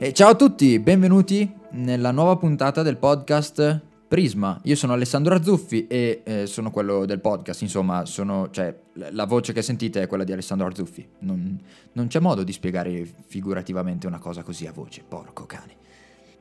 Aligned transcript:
E 0.00 0.12
ciao 0.12 0.30
a 0.30 0.34
tutti, 0.36 0.78
benvenuti 0.78 1.52
nella 1.70 2.12
nuova 2.12 2.36
puntata 2.36 2.82
del 2.82 2.98
podcast 2.98 3.80
Prisma. 4.06 4.60
Io 4.62 4.76
sono 4.76 4.92
Alessandro 4.92 5.34
Arzuffi 5.34 5.88
e 5.88 6.22
eh, 6.24 6.46
sono 6.46 6.70
quello 6.70 7.04
del 7.04 7.20
podcast, 7.20 7.62
insomma, 7.62 8.06
sono, 8.06 8.48
cioè, 8.50 8.72
la 8.92 9.26
voce 9.26 9.52
che 9.52 9.60
sentite 9.60 10.00
è 10.00 10.06
quella 10.06 10.22
di 10.22 10.30
Alessandro 10.30 10.66
Arzuffi. 10.66 11.04
Non, 11.20 11.60
non 11.92 12.06
c'è 12.06 12.20
modo 12.20 12.44
di 12.44 12.52
spiegare 12.52 13.04
figurativamente 13.26 14.06
una 14.06 14.18
cosa 14.18 14.44
così 14.44 14.66
a 14.66 14.72
voce, 14.72 15.02
porco 15.06 15.46
cane. 15.46 15.76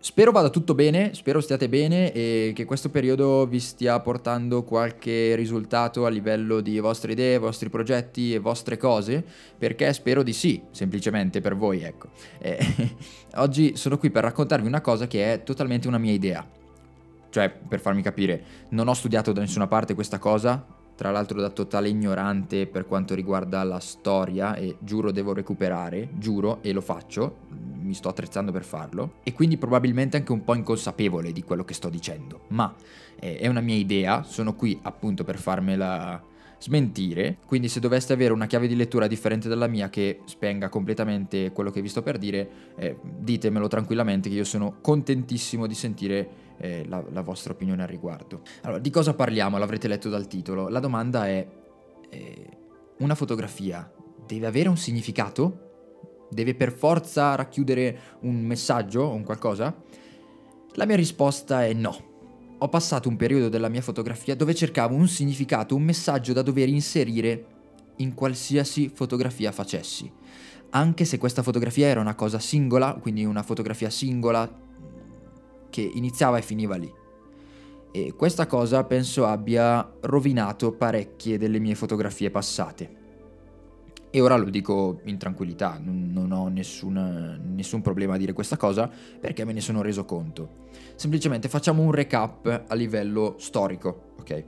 Spero 0.08 0.32
vada 0.32 0.50
tutto 0.50 0.74
bene, 0.74 1.14
spero 1.14 1.42
stiate 1.42 1.68
bene 1.68 2.14
e 2.14 2.54
che 2.56 2.64
questo 2.64 2.90
periodo 2.90 3.46
vi 3.46 3.60
stia 3.60 4.00
portando 4.00 4.64
qualche 4.64 5.36
risultato 5.36 6.06
a 6.06 6.10
livello 6.10 6.62
di 6.62 6.80
vostre 6.80 7.12
idee, 7.12 7.38
vostri 7.38 7.70
progetti 7.70 8.34
e 8.34 8.40
vostre 8.40 8.78
cose, 8.78 9.22
perché 9.58 9.92
spero 9.92 10.24
di 10.24 10.32
sì, 10.32 10.62
semplicemente 10.72 11.42
per 11.42 11.58
voi, 11.58 11.84
ecco. 11.84 12.08
E, 12.40 12.58
oggi 13.36 13.76
sono 13.76 13.98
qui 13.98 14.10
per 14.10 14.24
raccontarvi 14.24 14.66
una 14.66 14.80
cosa 14.80 15.08
che 15.08 15.34
è 15.34 15.44
totalmente 15.44 15.90
una 15.90 15.98
mia 15.98 16.14
idea. 16.14 16.48
Cioè, 17.30 17.50
per 17.50 17.82
farmi 17.82 18.02
capire, 18.02 18.42
non 18.70 18.88
ho 18.88 18.94
studiato 18.94 19.34
da 19.34 19.42
nessuna 19.42 19.68
parte 19.68 19.94
questa 19.94 20.20
cosa, 20.20 20.66
tra 20.98 21.12
l'altro 21.12 21.40
da 21.40 21.50
totale 21.50 21.90
ignorante 21.90 22.66
per 22.66 22.88
quanto 22.88 23.14
riguarda 23.14 23.62
la 23.64 23.80
storia 23.80 24.56
e 24.56 24.78
giuro 24.80 25.12
devo 25.12 25.32
recuperare, 25.32 26.10
giuro 26.14 26.60
e 26.62 26.72
lo 26.72 26.82
faccio, 26.82 27.40
mi 27.88 27.94
sto 27.94 28.10
attrezzando 28.10 28.52
per 28.52 28.64
farlo 28.64 29.16
e 29.24 29.34
quindi 29.34 29.58
probabilmente 29.58 30.18
anche 30.18 30.32
un 30.32 30.44
po' 30.44 30.54
inconsapevole 30.54 31.32
di 31.32 31.44
quello 31.44 31.64
che 31.64 31.74
sto 31.74 31.90
dicendo, 31.90 32.42
ma 32.50 32.74
eh, 33.20 33.38
è 33.38 33.48
una 33.48 33.62
mia 33.62 33.76
idea, 33.76 34.24
sono 34.24 34.54
qui 34.54 34.78
appunto 34.84 35.24
per 35.24 35.38
farmela 35.38 36.22
smentire, 36.60 37.38
quindi 37.46 37.70
se 37.70 37.80
doveste 37.80 38.14
avere 38.14 38.34
una 38.34 38.48
chiave 38.48 38.68
di 38.68 38.76
lettura 38.76 39.08
differente 39.08 39.48
dalla 39.48 39.68
mia 39.68 39.90
che 39.90 40.22
spenga 40.26 40.70
completamente 40.70 41.52
quello 41.52 41.70
che 41.70 41.82
vi 41.82 41.88
sto 41.88 42.02
per 42.02 42.18
dire, 42.18 42.50
eh, 42.76 42.98
ditemelo 43.02 43.68
tranquillamente 43.68 44.30
che 44.30 44.36
io 44.36 44.44
sono 44.44 44.78
contentissimo 44.82 45.68
di 45.68 45.76
sentire 45.76 46.30
eh, 46.58 46.86
la, 46.88 47.04
la, 47.12 47.22
vostra 47.22 47.54
opinione 47.54 47.84
al 47.84 47.88
riguardo. 47.88 48.42
Allora, 48.62 48.80
di 48.80 48.90
cosa 48.90 49.14
parliamo? 49.14 49.58
L'avrete 49.58 49.88
letto 49.88 50.10
dal 50.10 50.28
titolo. 50.28 50.68
La 50.70 50.80
domanda 50.80 51.28
è, 51.28 51.48
eh, 52.10 52.48
una 52.98 53.14
fotografia 53.14 53.92
deve 54.26 54.48
avere 54.48 54.68
un 54.68 54.78
significato? 54.78 55.67
Deve 56.30 56.56
per 56.56 56.72
forza 56.72 57.36
racchiudere 57.36 58.00
un 58.22 58.36
messaggio 58.42 59.02
o 59.02 59.14
un 59.14 59.24
qualcosa? 59.24 59.76
La 60.74 60.86
mia 60.86 60.96
risposta 60.96 61.66
è 61.66 61.74
no. 61.74 62.16
Ho 62.60 62.70
passato 62.70 63.08
un 63.08 63.16
periodo 63.16 63.50
della 63.50 63.70
mia 63.70 63.82
fotografia 63.82 64.36
dove 64.36 64.54
cercavo 64.56 64.96
un 64.96 65.08
significato, 65.08 65.76
un 65.76 65.84
messaggio 65.84 66.34
da 66.34 66.42
dover 66.42 66.68
inserire 66.68 67.46
in 67.98 68.14
qualsiasi 68.14 68.90
fotografia 68.94 69.52
facessi. 69.52 70.12
Anche 70.72 71.06
se 71.06 71.18
questa 71.18 71.44
fotografia 71.44 71.88
era 71.88 72.02
una 72.02 72.16
cosa 72.16 72.40
singola, 72.40 72.94
quindi 73.00 73.24
una 73.26 73.44
fotografia 73.44 73.90
singola 73.90 74.50
che 75.70 75.82
iniziava 75.82 76.38
e 76.38 76.42
finiva 76.42 76.76
lì. 76.76 76.92
E 77.92 78.14
questa 78.14 78.46
cosa 78.48 78.84
penso 78.84 79.26
abbia 79.26 79.90
rovinato 80.02 80.74
parecchie 80.74 81.38
delle 81.38 81.60
mie 81.60 81.76
fotografie 81.76 82.30
passate. 82.30 83.07
E 84.10 84.22
ora 84.22 84.38
lo 84.38 84.50
dico 84.50 85.02
in 85.04 85.18
tranquillità, 85.18 85.80
non, 85.84 86.32
ho 86.32 86.48
nessun, 86.48 87.40
nessun 87.54 87.82
problema 87.82 88.16
a 88.16 88.18
dire 88.18 88.34
questa 88.34 88.56
cosa 88.56 88.90
perché 89.20 89.44
me 89.44 89.54
ne 89.54 89.62
sono 89.62 89.82
reso 89.82 90.06
conto. 90.06 90.66
Semplicemente 90.96 91.50
facciamo 91.50 91.84
un 91.84 91.92
recap 91.92 92.64
a 92.68 92.74
livello 92.74 93.36
storico, 93.38 94.14
ok? 94.20 94.44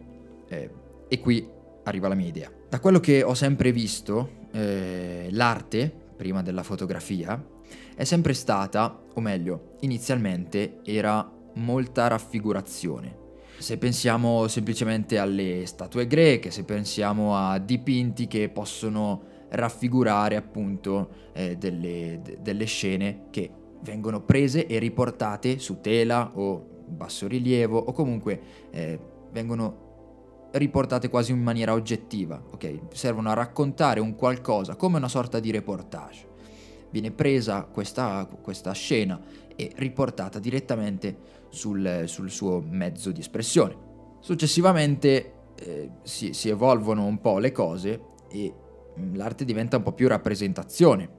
Eh, 0.47 0.69
e 1.07 1.19
qui 1.19 1.47
arriva 1.83 2.07
la 2.07 2.15
mia 2.15 2.27
idea. 2.27 2.51
Da 2.69 2.79
quello 2.79 2.99
che 2.99 3.21
ho 3.23 3.33
sempre 3.33 3.71
visto, 3.71 4.47
eh, 4.51 5.27
l'arte, 5.31 5.91
prima 6.15 6.41
della 6.41 6.63
fotografia, 6.63 7.43
è 7.95 8.03
sempre 8.03 8.33
stata, 8.33 8.97
o 9.13 9.19
meglio, 9.21 9.75
inizialmente 9.81 10.79
era 10.83 11.29
molta 11.55 12.07
raffigurazione. 12.07 13.27
Se 13.57 13.77
pensiamo 13.77 14.47
semplicemente 14.47 15.17
alle 15.17 15.65
statue 15.65 16.07
greche, 16.07 16.49
se 16.49 16.63
pensiamo 16.63 17.35
a 17.35 17.57
dipinti 17.57 18.27
che 18.27 18.47
possono 18.47 19.37
raffigurare 19.49 20.35
appunto 20.35 21.09
eh, 21.33 21.57
delle, 21.57 22.19
d- 22.23 22.37
delle 22.37 22.65
scene 22.65 23.27
che 23.29 23.49
vengono 23.81 24.21
prese 24.21 24.67
e 24.67 24.77
riportate 24.79 25.59
su 25.59 25.79
tela 25.81 26.31
o 26.35 26.65
bassorilievo 26.87 27.77
o 27.77 27.91
comunque 27.91 28.41
eh, 28.71 28.99
vengono 29.31 29.87
riportate 30.51 31.09
quasi 31.09 31.31
in 31.31 31.41
maniera 31.41 31.73
oggettiva, 31.73 32.41
ok? 32.51 32.79
Servono 32.93 33.29
a 33.29 33.33
raccontare 33.33 33.99
un 33.99 34.15
qualcosa 34.15 34.75
come 34.75 34.97
una 34.97 35.07
sorta 35.07 35.39
di 35.39 35.51
reportage 35.51 36.27
viene 36.91 37.11
presa 37.11 37.63
questa, 37.63 38.27
questa 38.41 38.71
scena 38.71 39.19
e 39.55 39.71
riportata 39.75 40.39
direttamente 40.39 41.17
sul, 41.49 42.03
sul, 42.05 42.29
suo 42.29 42.63
mezzo 42.67 43.11
di 43.11 43.19
espressione. 43.19 43.87
Successivamente 44.19 45.33
eh, 45.55 45.89
si, 46.03 46.33
si, 46.33 46.49
evolvono 46.49 47.05
un 47.05 47.19
po' 47.19 47.39
le 47.39 47.51
cose 47.51 48.01
e 48.29 48.53
l'arte 49.13 49.45
diventa 49.45 49.77
un 49.77 49.83
po' 49.83 49.93
più 49.93 50.07
rappresentazione, 50.07 51.17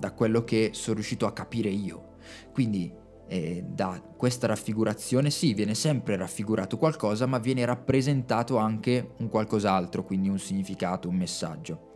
da 0.00 0.12
quello 0.12 0.44
che 0.44 0.70
sono 0.72 0.94
riuscito 0.94 1.26
a 1.26 1.32
capire 1.32 1.68
io. 1.68 2.14
Quindi 2.52 2.92
eh, 3.28 3.62
da 3.66 4.02
questa 4.16 4.46
raffigurazione 4.46 5.30
sì, 5.30 5.54
viene 5.54 5.74
sempre 5.74 6.16
raffigurato 6.16 6.78
qualcosa, 6.78 7.26
ma 7.26 7.38
viene 7.38 7.64
rappresentato 7.64 8.56
anche 8.56 9.12
un 9.18 9.28
qualcos'altro, 9.28 10.04
quindi 10.04 10.28
un 10.28 10.38
significato, 10.38 11.08
un 11.08 11.16
messaggio. 11.16 11.88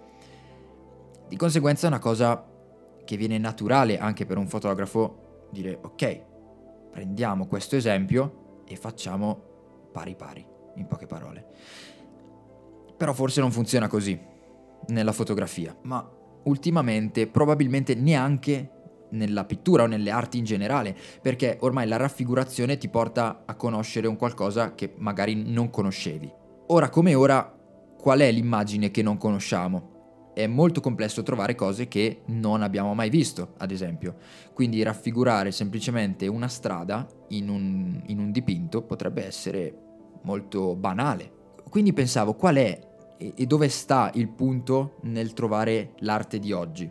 Di 1.27 1.37
conseguenza 1.37 1.87
è 1.87 1.89
una 1.89 1.99
cosa 1.99 2.47
che 3.05 3.17
viene 3.17 3.39
naturale 3.39 3.99
anche 3.99 4.27
per 4.27 4.37
un 4.37 4.47
fotografo 4.47 5.47
dire 5.51 5.79
ok, 5.81 6.23
prendiamo 6.91 7.47
questo 7.47 7.77
esempio 7.77 8.63
e 8.67 8.77
facciamo 8.77 9.89
pari 9.93 10.15
pari, 10.15 10.47
in 10.77 10.87
poche 10.87 11.07
parole. 11.07 11.47
Però 12.97 13.13
forse 13.13 13.41
non 13.41 13.51
funziona 13.51 13.89
così 13.89 14.33
nella 14.89 15.13
fotografia, 15.13 15.77
ma 15.83 16.07
ultimamente 16.45 17.27
probabilmente 17.27 17.95
neanche 17.95 18.71
nella 19.11 19.45
pittura 19.45 19.85
o 19.85 19.87
nelle 19.87 20.11
arti 20.11 20.39
in 20.39 20.45
generale, 20.45 20.97
perché 21.23 21.57
ormai 21.61 21.87
la 21.87 21.97
raffigurazione 21.97 22.79
ti 22.79 22.89
porta 22.89 23.43
a 23.45 23.55
conoscere 23.55 24.09
un 24.09 24.17
qualcosa 24.17 24.75
che 24.75 24.95
magari 24.97 25.35
non 25.35 25.71
conoscevi. 25.71 26.33
Ora 26.69 26.89
come 26.89 27.15
ora, 27.15 27.55
qual 27.99 28.21
è 28.21 28.31
l'immagine 28.31 28.91
che 28.91 29.03
non 29.03 29.17
conosciamo? 29.17 29.93
è 30.35 30.49
molto 30.49 30.81
complesso 30.81 31.23
trovare 31.23 31.55
cose 31.55 31.87
che 31.89 32.23
non 32.27 32.63
abbiamo 32.63 32.93
mai 32.93 33.09
visto, 33.09 33.55
ad 33.59 33.71
esempio. 33.71 34.17
Quindi 34.53 34.83
raffigurare 34.83 35.53
semplicemente 35.53 36.27
una 36.27 36.49
strada 36.49 37.07
in 37.29 37.49
un, 37.49 38.03
in 38.07 38.19
un 38.19 38.33
dipinto 38.33 38.83
potrebbe 38.83 39.25
essere 39.25 39.73
molto 40.23 40.75
banale. 40.75 41.31
Quindi 41.71 41.93
pensavo 41.93 42.35
qual 42.35 42.57
è 42.57 42.79
e 43.35 43.47
dove 43.47 43.69
sta 43.69 44.11
il 44.15 44.29
punto 44.29 44.97
nel 45.03 45.33
trovare 45.33 45.93
l'arte 45.99 46.39
di 46.39 46.53
oggi. 46.53 46.91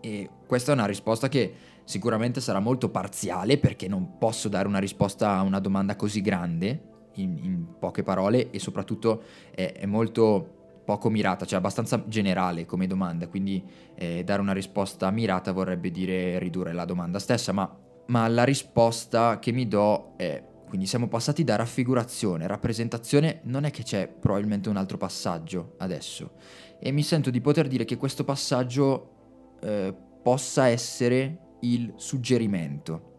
E 0.00 0.30
questa 0.46 0.72
è 0.72 0.74
una 0.74 0.86
risposta 0.86 1.28
che 1.28 1.54
sicuramente 1.84 2.40
sarà 2.40 2.60
molto 2.60 2.90
parziale 2.90 3.58
perché 3.58 3.88
non 3.88 4.18
posso 4.18 4.48
dare 4.48 4.68
una 4.68 4.78
risposta 4.78 5.36
a 5.36 5.42
una 5.42 5.58
domanda 5.58 5.96
così 5.96 6.20
grande 6.20 6.82
in, 7.14 7.38
in 7.42 7.66
poche 7.78 8.02
parole 8.02 8.50
e 8.50 8.58
soprattutto 8.58 9.22
è, 9.54 9.72
è 9.72 9.86
molto 9.86 10.56
poco 10.84 11.10
mirata, 11.10 11.44
cioè 11.44 11.58
abbastanza 11.58 12.02
generale 12.06 12.64
come 12.64 12.86
domanda, 12.86 13.28
quindi 13.28 13.62
eh, 13.94 14.24
dare 14.24 14.40
una 14.40 14.54
risposta 14.54 15.10
mirata 15.10 15.52
vorrebbe 15.52 15.90
dire 15.90 16.38
ridurre 16.38 16.72
la 16.72 16.86
domanda 16.86 17.18
stessa, 17.18 17.52
ma, 17.52 17.70
ma 18.06 18.26
la 18.28 18.44
risposta 18.44 19.38
che 19.38 19.52
mi 19.52 19.68
do 19.68 20.14
è, 20.16 20.42
quindi 20.68 20.86
siamo 20.86 21.08
passati 21.08 21.42
da 21.42 21.56
raffigurazione, 21.56 22.46
rappresentazione, 22.46 23.40
non 23.44 23.64
è 23.64 23.70
che 23.70 23.82
c'è 23.82 24.06
probabilmente 24.06 24.68
un 24.68 24.76
altro 24.76 24.96
passaggio 24.96 25.74
adesso, 25.78 26.32
e 26.78 26.92
mi 26.92 27.02
sento 27.02 27.30
di 27.30 27.40
poter 27.40 27.66
dire 27.66 27.84
che 27.84 27.96
questo 27.96 28.22
passaggio 28.24 29.56
eh, 29.60 29.94
possa 30.22 30.68
essere 30.68 31.56
il 31.60 31.92
suggerimento. 31.96 33.16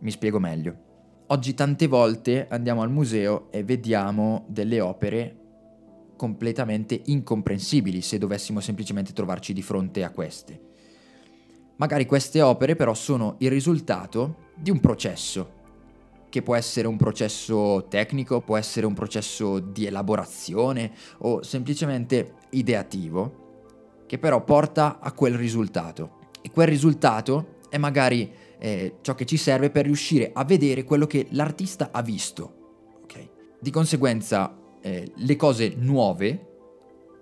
Mi 0.00 0.10
spiego 0.10 0.38
meglio. 0.38 0.90
Oggi 1.26 1.54
tante 1.54 1.86
volte 1.86 2.46
andiamo 2.48 2.82
al 2.82 2.90
museo 2.90 3.50
e 3.50 3.62
vediamo 3.64 4.44
delle 4.48 4.80
opere 4.80 5.36
completamente 6.16 7.00
incomprensibili 7.06 8.00
se 8.00 8.18
dovessimo 8.18 8.60
semplicemente 8.60 9.12
trovarci 9.12 9.52
di 9.52 9.62
fronte 9.62 10.04
a 10.04 10.10
queste. 10.10 10.60
Magari 11.76 12.06
queste 12.06 12.40
opere 12.42 12.76
però 12.76 12.94
sono 12.94 13.36
il 13.38 13.50
risultato 13.50 14.50
di 14.54 14.70
un 14.70 14.78
processo, 14.78 15.61
che 16.32 16.40
può 16.40 16.54
essere 16.54 16.88
un 16.88 16.96
processo 16.96 17.88
tecnico, 17.90 18.40
può 18.40 18.56
essere 18.56 18.86
un 18.86 18.94
processo 18.94 19.58
di 19.58 19.84
elaborazione 19.84 20.90
o 21.18 21.42
semplicemente 21.42 22.36
ideativo, 22.52 24.04
che 24.06 24.18
però 24.18 24.42
porta 24.42 24.98
a 24.98 25.12
quel 25.12 25.34
risultato. 25.34 26.20
E 26.40 26.50
quel 26.50 26.68
risultato 26.68 27.58
è 27.68 27.76
magari 27.76 28.32
eh, 28.58 28.94
ciò 29.02 29.14
che 29.14 29.26
ci 29.26 29.36
serve 29.36 29.68
per 29.68 29.84
riuscire 29.84 30.30
a 30.32 30.42
vedere 30.44 30.84
quello 30.84 31.06
che 31.06 31.26
l'artista 31.32 31.90
ha 31.92 32.00
visto. 32.00 33.00
Okay? 33.02 33.28
Di 33.60 33.70
conseguenza 33.70 34.56
eh, 34.80 35.12
le 35.14 35.36
cose 35.36 35.74
nuove 35.76 36.46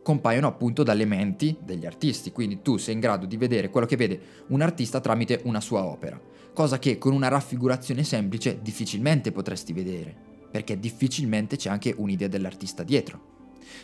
compaiono 0.05 0.47
appunto 0.47 0.85
dalle 0.85 1.05
menti 1.05 1.57
degli 1.61 1.85
artisti, 1.85 2.31
quindi 2.31 2.62
tu 2.62 2.77
sei 2.77 2.95
in 2.95 3.01
grado 3.01 3.27
di 3.27 3.37
vedere 3.37 3.71
quello 3.71 3.89
che 3.89 3.97
vede 3.97 4.21
un 4.51 4.61
artista 4.61 5.01
tramite 5.01 5.41
una 5.47 5.61
sua 5.61 5.85
opera, 5.85 6.21
cosa 6.52 6.79
che 6.79 6.99
con 6.99 7.12
una 7.12 7.29
raffigurazione 7.29 8.05
semplice 8.05 8.61
difficilmente 8.61 9.32
potresti 9.32 9.73
vedere, 9.73 10.14
perché 10.50 10.79
difficilmente 10.79 11.56
c'è 11.56 11.70
anche 11.70 11.94
un'idea 11.97 12.29
dell'artista 12.29 12.82
dietro. 12.82 13.29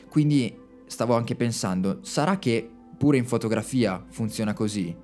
Quindi 0.08 0.56
stavo 0.86 1.14
anche 1.14 1.34
pensando, 1.34 2.00
sarà 2.02 2.38
che 2.38 2.68
pure 2.96 3.18
in 3.18 3.26
fotografia 3.26 4.04
funziona 4.08 4.52
così? 4.52 4.94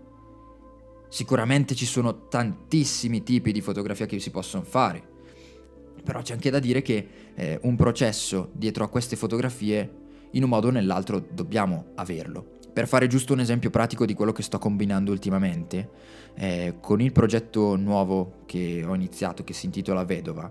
Sicuramente 1.08 1.74
ci 1.74 1.84
sono 1.84 2.28
tantissimi 2.28 3.22
tipi 3.22 3.52
di 3.52 3.60
fotografia 3.60 4.06
che 4.06 4.18
si 4.18 4.30
possono 4.30 4.64
fare, 4.64 5.10
però 6.02 6.22
c'è 6.22 6.32
anche 6.32 6.50
da 6.50 6.58
dire 6.58 6.82
che 6.82 7.08
eh, 7.34 7.58
un 7.62 7.76
processo 7.76 8.50
dietro 8.54 8.84
a 8.84 8.88
queste 8.88 9.16
fotografie 9.16 10.00
in 10.32 10.42
un 10.42 10.48
modo 10.48 10.68
o 10.68 10.70
nell'altro 10.70 11.24
dobbiamo 11.30 11.92
averlo. 11.96 12.60
Per 12.72 12.88
fare 12.88 13.06
giusto 13.06 13.34
un 13.34 13.40
esempio 13.40 13.68
pratico 13.68 14.06
di 14.06 14.14
quello 14.14 14.32
che 14.32 14.42
sto 14.42 14.58
combinando 14.58 15.12
ultimamente, 15.12 15.90
eh, 16.34 16.76
con 16.80 17.00
il 17.00 17.12
progetto 17.12 17.76
nuovo 17.76 18.42
che 18.46 18.82
ho 18.86 18.94
iniziato 18.94 19.44
che 19.44 19.52
si 19.52 19.66
intitola 19.66 20.04
Vedova, 20.04 20.50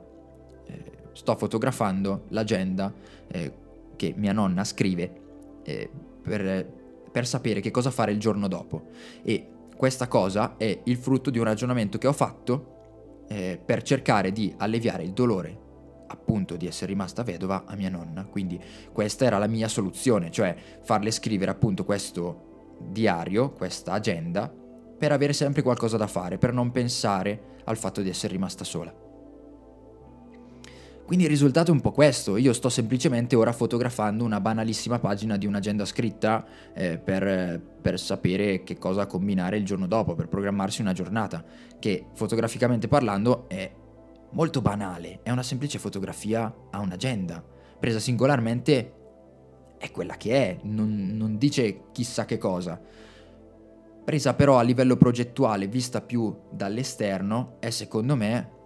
eh, 0.68 0.92
sto 1.14 1.36
fotografando 1.36 2.26
l'agenda 2.30 2.94
eh, 3.28 3.54
che 3.96 4.14
mia 4.16 4.34
nonna 4.34 4.64
scrive 4.64 5.12
eh, 5.64 5.90
per, 6.22 6.72
per 7.12 7.26
sapere 7.26 7.60
che 7.60 7.72
cosa 7.72 7.90
fare 7.90 8.12
il 8.12 8.20
giorno 8.20 8.48
dopo. 8.48 8.90
E 9.24 9.48
questa 9.76 10.08
cosa 10.08 10.58
è 10.58 10.82
il 10.84 10.98
frutto 10.98 11.32
di 11.32 11.40
un 11.40 11.46
ragionamento 11.46 11.98
che 11.98 12.06
ho 12.06 12.14
fatto 12.14 13.24
eh, 13.30 13.60
per 13.64 13.82
cercare 13.82 14.32
di 14.32 14.54
alleviare 14.58 15.04
il 15.04 15.12
dolore 15.12 15.70
appunto 16.12 16.56
di 16.56 16.68
essere 16.68 16.92
rimasta 16.92 17.24
vedova 17.24 17.64
a 17.66 17.76
mia 17.76 17.90
nonna. 17.90 18.26
Quindi 18.26 18.60
questa 18.92 19.26
era 19.26 19.38
la 19.38 19.48
mia 19.48 19.68
soluzione, 19.68 20.30
cioè 20.30 20.56
farle 20.82 21.12
scrivere 21.12 21.52
appunto 21.52 21.84
questo 21.86 22.78
diario, 22.90 23.52
questa 23.52 23.94
agenda, 23.94 24.52
per 24.98 25.12
avere 25.12 25.34
sempre 25.34 25.62
qualcosa 25.62 25.98
da 25.98 26.08
fare, 26.08 26.38
per 26.38 26.54
non 26.54 26.72
pensare 26.72 27.60
al 27.66 27.78
fatto 27.78 28.02
di 28.02 28.10
essere 28.10 28.34
rimasta 28.34 28.64
sola. 28.64 29.10
Quindi 31.12 31.28
il 31.28 31.36
risultato 31.36 31.72
è 31.72 31.74
un 31.74 31.82
po' 31.82 31.92
questo, 31.92 32.38
io 32.38 32.54
sto 32.54 32.70
semplicemente 32.70 33.36
ora 33.36 33.52
fotografando 33.52 34.24
una 34.24 34.40
banalissima 34.40 34.98
pagina 34.98 35.36
di 35.36 35.46
un'agenda 35.46 35.84
scritta 35.84 36.46
eh, 36.74 37.00
per, 37.00 37.60
per, 37.82 38.00
sapere 38.00 38.64
che 38.64 38.78
cosa 38.78 39.06
combinare 39.08 39.58
il 39.58 39.66
giorno 39.66 39.88
dopo, 39.88 40.16
per 40.16 40.30
programmarsi 40.30 40.80
una 40.80 40.94
giornata, 40.94 41.44
che 41.80 42.06
fotograficamente 42.14 42.88
parlando 42.88 43.50
è 43.50 43.70
molto 44.32 44.62
banale, 44.62 45.20
è 45.24 45.32
una 45.32 45.44
semplice 45.44 45.80
fotografia 45.80 46.54
a 46.70 46.80
un'agenda, 46.80 47.44
presa 47.80 48.00
singolarmente 48.00 48.96
è 49.78 49.90
quella 49.90 50.16
che 50.16 50.32
è, 50.34 50.60
non, 50.64 51.12
non 51.14 51.38
dice 51.38 51.86
chissà 51.92 52.26
che 52.26 52.38
cosa. 52.38 52.80
Presa 54.04 54.34
però 54.36 54.58
a 54.58 54.62
livello 54.62 54.96
progettuale, 54.96 55.68
vista 55.68 56.02
più 56.02 56.36
dall'esterno, 56.52 57.58
è 57.60 57.72
secondo 57.72 58.16
me 58.16 58.60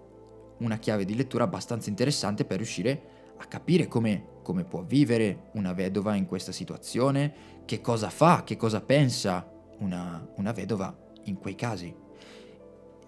una 0.60 0.78
chiave 0.78 1.06
di 1.06 1.16
lettura 1.16 1.46
abbastanza 1.46 1.90
interessante 1.90 2.44
per 2.44 2.58
riuscire 2.58 3.02
a 3.38 3.46
capire 3.46 3.88
come, 3.88 4.40
come 4.44 4.66
può 4.66 4.84
vivere 4.84 5.50
una 5.54 5.74
vedova 5.74 6.16
in 6.16 6.26
questa 6.26 6.52
situazione, 6.52 7.34
che 7.66 7.80
cosa 7.80 8.10
fa, 8.10 8.44
che 8.44 8.58
cosa 8.58 8.82
pensa 8.82 9.50
una, 9.80 10.26
una 10.36 10.52
vedova 10.52 10.94
in 11.24 11.38
quei 11.38 11.56
casi. 11.56 11.94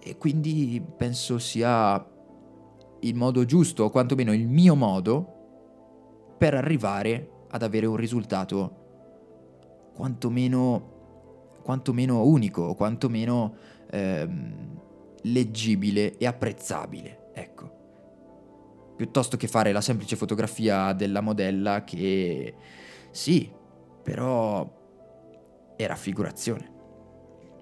E 0.00 0.16
quindi 0.16 0.82
penso 0.96 1.38
sia 1.38 2.16
il 3.00 3.14
modo 3.14 3.44
giusto, 3.44 3.84
o 3.84 3.90
quantomeno 3.90 4.32
il 4.32 4.48
mio 4.48 4.74
modo, 4.74 5.36
per 6.38 6.54
arrivare 6.54 7.30
ad 7.50 7.62
avere 7.62 7.86
un 7.86 7.96
risultato 7.96 8.86
quantomeno, 9.94 11.56
quantomeno 11.62 12.24
unico, 12.24 12.74
quantomeno 12.74 13.54
ehm, 13.90 14.80
leggibile 15.22 16.16
e 16.16 16.26
apprezzabile. 16.26 17.30
Ecco. 17.34 17.76
Piuttosto 18.96 19.36
che 19.36 19.48
fare 19.48 19.72
la 19.72 19.80
semplice 19.80 20.16
fotografia 20.16 20.92
della 20.92 21.20
modella 21.20 21.84
che 21.84 22.54
sì, 23.10 23.50
però 24.02 24.76
è 25.76 25.86
raffigurazione. 25.86 26.76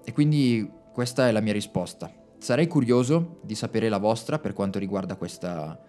E 0.03 0.13
quindi 0.13 0.69
questa 0.93 1.27
è 1.27 1.31
la 1.31 1.41
mia 1.41 1.53
risposta. 1.53 2.11
Sarei 2.37 2.67
curioso 2.67 3.39
di 3.41 3.55
sapere 3.55 3.89
la 3.89 3.97
vostra 3.97 4.39
per 4.39 4.53
quanto 4.53 4.79
riguarda 4.79 5.15
questa, 5.15 5.79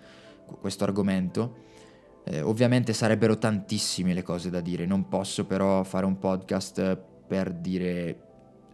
questo 0.61 0.85
argomento. 0.85 1.67
Eh, 2.25 2.41
ovviamente 2.41 2.93
sarebbero 2.93 3.39
tantissime 3.39 4.15
le 4.15 4.23
cose 4.23 4.51
da 4.51 4.61
dire, 4.61 4.87
non 4.87 5.09
posso 5.09 5.47
però 5.47 5.83
fare 5.85 6.07
un 6.07 6.19
podcast 6.19 6.99
per 7.27 7.53
dire 7.53 8.23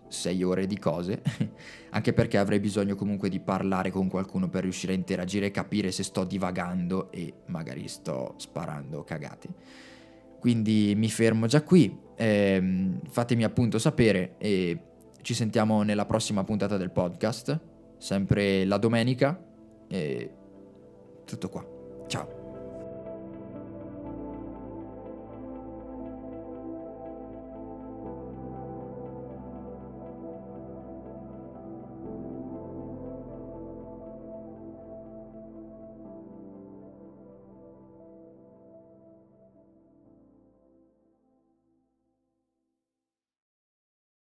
sei 0.08 0.42
ore 0.42 0.66
di 0.66 0.78
cose, 0.78 1.22
anche 1.90 2.12
perché 2.12 2.38
avrei 2.38 2.60
bisogno 2.60 2.94
comunque 2.94 3.28
di 3.28 3.40
parlare 3.40 3.90
con 3.90 4.08
qualcuno 4.08 4.48
per 4.48 4.62
riuscire 4.62 4.92
a 4.92 4.96
interagire 4.96 5.46
e 5.46 5.50
capire 5.50 5.90
se 5.90 6.02
sto 6.02 6.24
divagando 6.24 7.10
e 7.10 7.32
magari 7.46 7.88
sto 7.88 8.34
sparando 8.38 9.02
cagati. 9.02 9.48
Quindi 10.38 10.94
mi 10.96 11.08
fermo 11.08 11.46
già 11.46 11.62
qui, 11.62 11.96
ehm, 12.16 13.00
fatemi 13.08 13.44
appunto 13.44 13.78
sapere 13.78 14.34
e 14.38 14.78
ci 15.24 15.34
sentiamo 15.34 15.82
nella 15.82 16.04
prossima 16.04 16.44
puntata 16.44 16.76
del 16.76 16.90
podcast, 16.90 17.58
sempre 17.96 18.64
la 18.66 18.76
domenica 18.76 19.42
e 19.88 20.30
tutto 21.24 21.48
qua. 21.48 21.66
Ciao. 22.06 22.43